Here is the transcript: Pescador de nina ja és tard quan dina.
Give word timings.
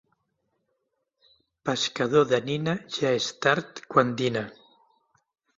Pescador 1.69 2.25
de 2.31 2.41
nina 2.47 2.75
ja 2.97 3.13
és 3.21 3.29
tard 3.47 3.85
quan 3.93 4.19
dina. 4.23 4.45